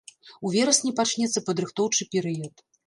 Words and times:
У 0.47 0.53
верасні 0.55 0.93
пачнецца 1.01 1.45
падрыхтоўчы 1.51 2.11
перыяд. 2.19 2.55